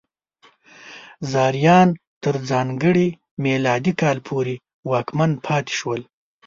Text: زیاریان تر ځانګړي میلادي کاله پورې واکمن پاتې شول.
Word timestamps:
زیاریان 1.31 1.89
تر 2.23 2.35
ځانګړي 2.49 3.07
میلادي 3.45 3.93
کاله 4.01 4.21
پورې 4.27 4.55
واکمن 4.89 5.31
پاتې 5.45 5.73
شول. 5.79 6.01